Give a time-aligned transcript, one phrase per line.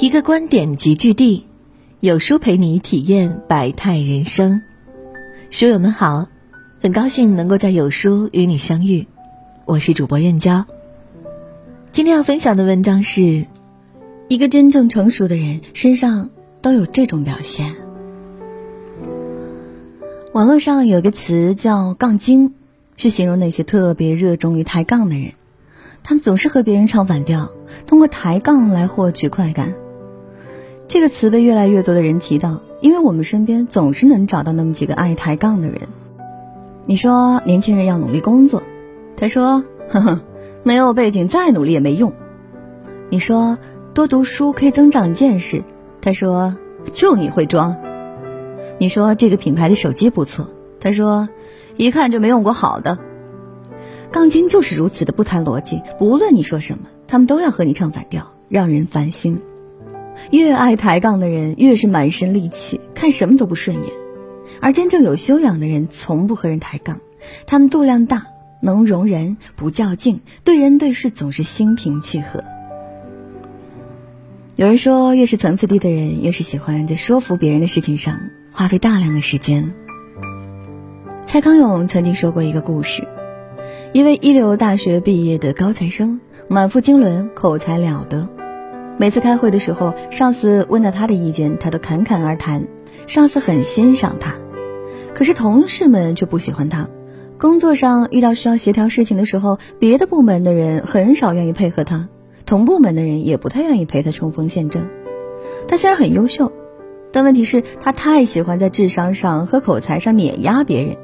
[0.00, 1.44] 一个观点集聚地，
[2.00, 4.62] 有书陪你体验百态人生。
[5.50, 6.26] 书友们好，
[6.80, 9.06] 很高兴能够在有书与你相遇，
[9.66, 10.66] 我是主播燕娇。
[11.92, 13.46] 今天要分享的文章是：
[14.26, 17.76] 一个真正成熟的人身上都有这种表现。
[20.32, 22.54] 网络上有个词叫“杠精”，
[22.96, 25.32] 是形容那些特别热衷于抬杠的人。
[26.08, 27.50] 他们总是和别人唱反调，
[27.86, 29.74] 通过抬杠来获取快感。
[30.88, 35.82] 这个词被越来越多的人提到，因为我们身边总是能找到那么几个爱抬杠的人。
[36.86, 38.62] 你说年轻人要努力工作，
[39.18, 40.20] 他说：“呵呵，
[40.62, 42.14] 没有背景再努力也没用。”
[43.10, 43.58] 你说
[43.92, 45.62] 多读书可以增长见识，
[46.00, 46.56] 他说
[46.90, 47.76] ：“就你会装。”
[48.80, 50.48] 你说这个品牌的手机不错，
[50.80, 51.28] 他说
[51.76, 52.96] ：“一看就没用过好的。”
[54.10, 59.40] 杠精就是如此的不谈逻辑，不论你说什么，他们都要和你唱反调，让人烦心。
[60.30, 63.92] 越爱抬杠的人，越是满身戾气，看什么都不顺眼。
[64.60, 67.00] 而真正有修养的人，从不和人抬杠，
[67.46, 68.26] 他们度量大，
[68.60, 72.42] 能容人，不较劲，对人对事总是心平气和。
[74.56, 78.18] 有人说，越是层次低的人，越是喜欢在说服别人的事情上
[78.50, 79.72] 花费大量的时间。
[81.26, 83.06] 蔡康永曾经说过一个故事。
[83.94, 88.28] 一位一流大学毕业的高材生，满腹经纶，口才了得。
[88.98, 92.68] 每次开会的时候，上司问到他的意见，他都侃侃而谈，
[93.06, 94.34] 上司很欣赏他。
[95.14, 96.86] 可是同事们却不喜欢他。
[97.38, 102.08] 工作上遇到需要协调事情的时候，别的部门的人很少愿意配合他，
[102.44, 104.86] 同部门的人也不太愿意陪他冲锋陷阵。
[105.66, 106.52] 他虽然很优秀，
[107.10, 110.96] 但问题是，他太喜欢在智商上和口才上碾压别人。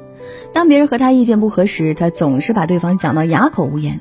[0.53, 3.99] 当别人和他意见不合时，他总是把对方讲到哑口无言。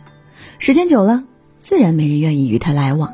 [0.58, 1.24] 时间久了，
[1.60, 3.12] 自然没人愿意与他来往。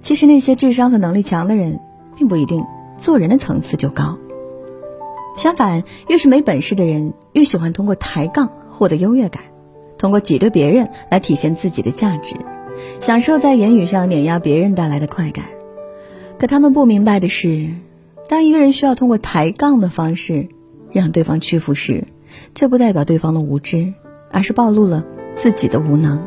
[0.00, 1.80] 其实那些智商和能力强的人，
[2.16, 2.64] 并不一定
[3.00, 4.16] 做人的层次就高。
[5.36, 9.42] 相反，越是没本事的人，越喜欢通过抬杠获得优越感，
[9.98, 12.36] 通过挤兑别人来体现自己的价值，
[13.00, 15.44] 享受在言语上碾压别人带来的快感。
[16.38, 17.68] 可他们不明白的是，
[18.28, 20.48] 当一个人需要通过抬杠的方式，
[21.00, 22.04] 让对方屈服时，
[22.54, 23.94] 这不代表对方的无知，
[24.30, 25.04] 而是暴露了
[25.36, 26.26] 自己的无能。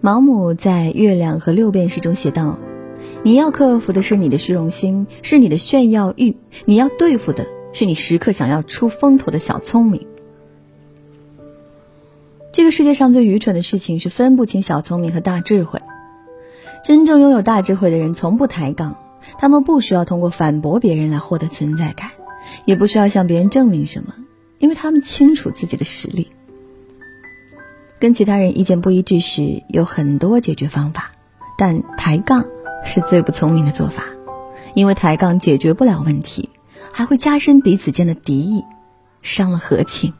[0.00, 2.58] 毛姆在《月亮和六便士》中写道
[3.22, 10.06] ：“你要克服的是你的虚荣心，是你的炫耀欲；你要对付的是你时刻想要出风头的小聪明。”
[12.52, 15.80] 这个世界上最愚蠢的事情是分不清小聪明和大智慧。
[16.84, 18.96] 真正拥有大智慧的人从不抬杠，
[19.38, 22.10] 他们不需要通过反驳别人来获得存在感。
[22.64, 24.14] 也不需要向别人证明什么，
[24.58, 26.30] 因为他们清楚自己的实力。
[27.98, 31.12] 跟其他人意见不一致时，有很多解决方法，
[31.56, 32.44] 但抬杠
[32.84, 34.04] 是最不聪明的做法，
[34.74, 36.50] 因为抬杠解决不了问题，
[36.92, 38.64] 还会加深彼此间的敌意，
[39.22, 40.12] 伤了和气。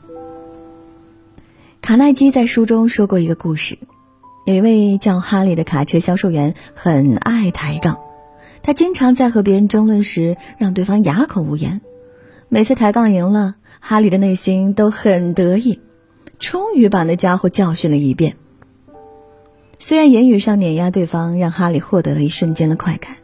[1.80, 3.76] 卡耐基在书中说过一个故事，
[4.46, 7.98] 有一位叫哈利的卡车销售员很爱抬杠，
[8.62, 11.80] 他经常在和别人争论时让对方哑口无言。
[12.54, 15.80] 每次抬杠赢了，哈里的内心都很得意，
[16.38, 18.36] 终于把那家伙教训了一遍。
[19.78, 23.16] 虽然言语上碾压对方让哈利获得了一瞬间的快感，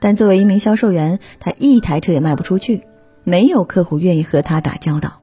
[0.00, 2.82] 但作为一名销售员，他一台车也卖不出去，
[3.22, 5.22] 没有客户愿意和他打交道。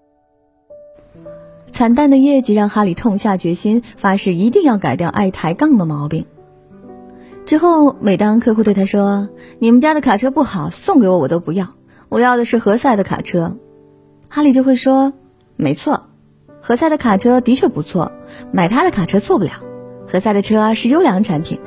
[1.73, 6.25] 惨淡的业绩让哈利痛下决心，发誓一定要改掉爱抬杠的毛病。
[7.45, 9.27] 之后，每当客户对他说
[9.59, 11.73] ：“你们家的卡车不好，送给我我都不要。”
[12.15, 13.57] 我要的是何塞的卡车，
[14.29, 15.11] 哈利就会说
[15.57, 16.03] ：“没错，
[16.61, 18.13] 何塞的卡车的确不错，
[18.53, 19.51] 买他的卡车错不了。
[20.07, 21.59] 何塞的车是优良产品。”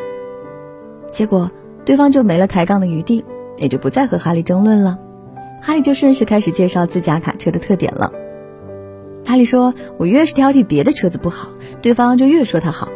[1.13, 1.51] 结果
[1.85, 3.27] 对方就没了抬杠的余地，
[3.59, 4.99] 也就不再和哈利争论了。
[5.61, 8.11] 哈利就顺势开始介绍自家卡车的特点了。
[9.27, 11.51] 哈利说：“我越是挑剔别的车子不好，
[11.83, 12.89] 对方就越说它好。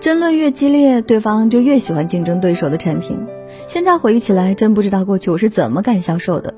[0.00, 3.24] 争论越激烈，对方就越喜欢竞争对手的产品。
[3.66, 6.52] 现在回忆起来，真不知道过去我是怎么干销售的。”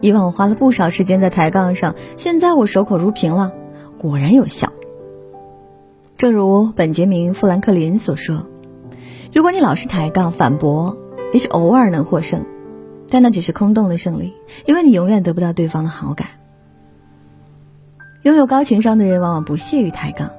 [0.00, 3.52] 以往我花了不少时间在抬杠上，现在我守口如瓶了，
[3.98, 4.72] 果然有效。
[6.16, 8.46] 正如本杰明·富兰克林所说
[9.32, 10.96] ：“如果你老是抬杠反驳，
[11.32, 12.44] 也许偶尔能获胜，
[13.08, 14.34] 但那只是空洞的胜利，
[14.66, 16.28] 因为你永远得不到对方的好感。”
[18.22, 20.30] 拥有高情商的人往往不屑于抬杠，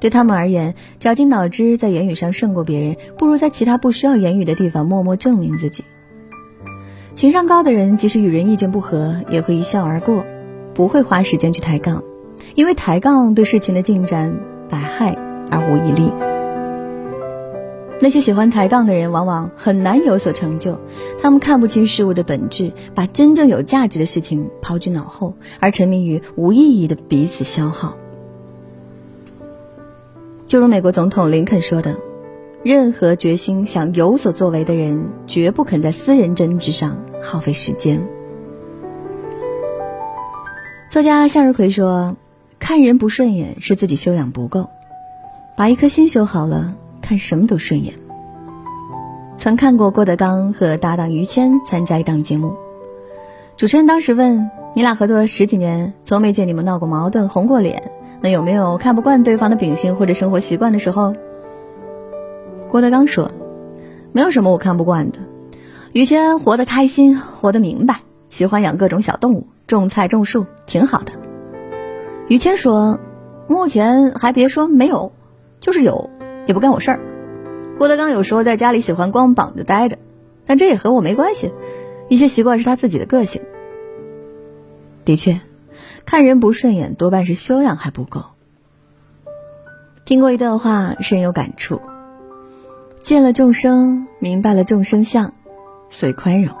[0.00, 5.82] 对他们而言，绞尽脑汁在言语上胜过别人，不如在其他不需要言语的地方默默证明自己。
[7.18, 10.24] 情商高的人，即使与人意见不合，也会一笑而过，
[10.72, 12.04] 不会花时间去抬杠，
[12.54, 14.38] 因为抬杠对事情的进展
[14.70, 15.18] 百害
[15.50, 16.12] 而无一利。
[18.00, 20.78] 那些喜欢抬杠的人，往往很难有所成就。
[21.20, 27.96] 他们看不清事物的本质，把真正有价值的事情抛之脑后，而沉迷于无意义的彼此消耗。
[30.44, 31.96] 就如美国总统林肯说的
[32.62, 38.06] ：“任何决心想有所作为的人，绝不肯在私人争执上耗费时间。”
[40.90, 42.16] 作家向日葵说
[42.58, 44.68] ：“看人不顺眼是自己修养不够，
[45.56, 47.94] 把一颗心修好了。”看什么都顺眼。
[49.38, 52.52] 曾看过郭德纲和搭档于谦参加一档节目，
[53.56, 57.90] 主持人当时问：“你俩合作十几年，从没见你们闹过矛盾、红过脸，
[58.20, 61.14] 那有没有看不惯对方的秉性或者生活习惯的时候？”
[62.68, 63.30] 郭德纲说
[64.12, 65.18] ：“没有什么我看不惯的。
[65.92, 71.12] 于谦活得开心，活得明白，喜欢养各种小动物，种菜种树，挺好的。”
[72.28, 73.00] 于谦说
[73.48, 75.12] ：“目前还别说没有，
[75.60, 76.10] 就是有。”
[76.46, 77.00] 也不干我事儿。
[77.76, 79.98] 郭德纲有时候在家里喜欢光膀子待着，
[80.46, 81.52] 但这也和我没关系。
[82.08, 83.42] 一些习惯是他自己的个性。
[85.04, 85.40] 的确，
[86.06, 88.24] 看人不顺眼多半是修养还不够。
[90.06, 91.82] 听过一段话，深有感触：
[92.98, 95.34] 见了众生，明白了众生相，
[95.90, 96.54] 所以宽容；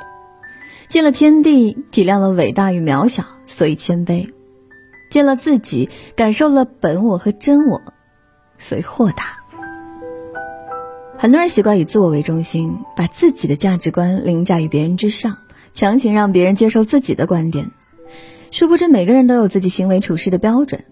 [0.88, 4.30] 见了天地，体谅了伟大与渺小，所以谦卑；
[5.10, 7.82] 见了自己，感受了本我和真我，
[8.58, 9.38] 所以豁达。
[11.18, 15.36] 很多人习惯以自我为中心，把自己的价值观凌驾于别人之上，
[15.72, 17.70] 强行让别人接受自己的观点。
[18.50, 20.84] 殊不知，每个人都有自己行为处事的标准，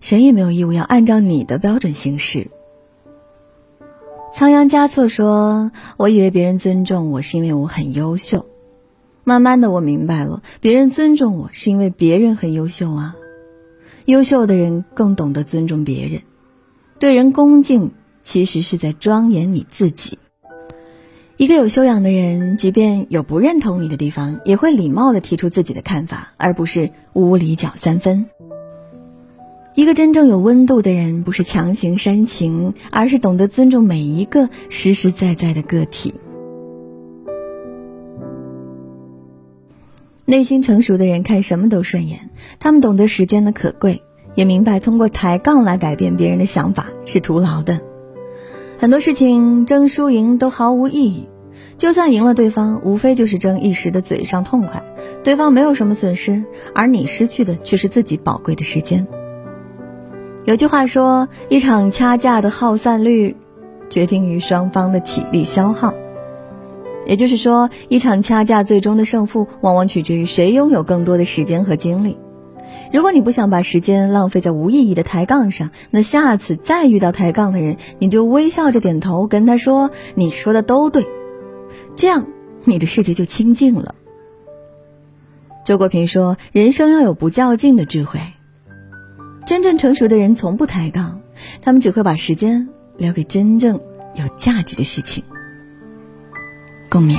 [0.00, 2.48] 谁也没有义务要按照你的标准行事。
[4.34, 8.46] 仓央嘉措说：“我以为别人尊重我是因为我很优秀，
[9.24, 13.16] 慢慢的我明白了，别人尊重我是因为别人很优秀啊。
[14.04, 16.22] 优秀的人更懂得尊重别人，
[16.98, 20.18] 对人恭敬。”其实是在庄严你自己。
[21.38, 28.26] 一个有修养的人，即便有不认同你的地方，也会礼貌的提出自己的看法，而不是无理搅三分。
[29.78, 36.14] 一个真正有温度的人，不是强行煽情，而是懂得尊重每一个实实在在的个体。
[40.24, 42.28] 内心成熟的人看什么都顺眼，
[42.58, 44.02] 他们懂得时间的可贵，
[44.34, 47.80] 也明白通过抬杠来改变别人的想法是徒劳的。
[48.78, 51.28] 很多事情争输赢都毫无意义，
[51.76, 54.82] 就算赢了对方，无非就是争一时的嘴上痛快，
[55.22, 56.42] 对方没有什么损失，
[56.74, 59.06] 而你失去的却是自己宝贵的时间。
[60.48, 63.36] 有句话说，一场掐架的耗散率，
[63.90, 65.92] 决定于双方的体力消耗。
[67.04, 72.16] 也就是说，一场掐架最终的胜负，往往取决于谁拥有更多的时间和精力。
[72.94, 81.06] 如果你不想把时间浪费在无意义的抬杠上，那下次再遇到抬杠的人，你就微笑着点头，跟他说：“你说的都对。”
[81.94, 82.26] 这样，
[82.64, 83.94] 你的世界就清净了。
[85.66, 88.18] 周国平说：“人生要有不较劲的智慧。
[89.48, 91.22] 真正成熟的人从不抬杠，
[91.62, 92.68] 他们只会把时间
[92.98, 93.80] 留给真正
[94.14, 95.24] 有价值的事情。”
[96.90, 97.16] 共勉。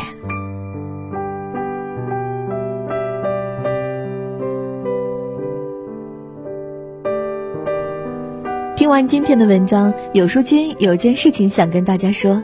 [8.76, 12.44] 听完今天的文章，有书君有件事情想跟大家说。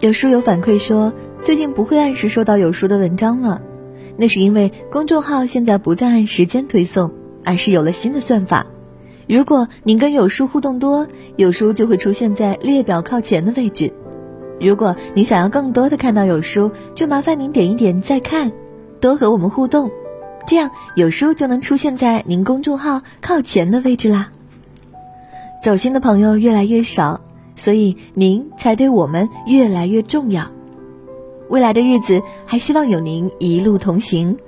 [0.00, 3.62] 有书友反馈说，最近不会按时收到有书的文章了，
[4.18, 7.10] 那是因为公众号现在不再按时间推送，
[7.42, 8.66] 而是有了新的算法。
[9.28, 11.06] 如果您跟有书互动多，
[11.36, 13.92] 有书就会出现在列表靠前的位置。
[14.58, 18.50] 如果您想要更多的看到有书，就麻烦您点一点再看，
[19.00, 19.90] 多和我们互动，
[20.46, 24.32] 这样有书就能出现在您公众号靠前的位置啦。
[25.62, 27.20] 走心的朋友越来越少，
[27.54, 30.50] 所以您才对我们越来越重要。
[31.50, 34.38] 未来的日子，还希望有您一路同行。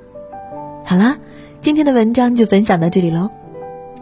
[0.86, 1.18] 好啦，
[1.60, 3.30] 今天的文章就分享到这里喽。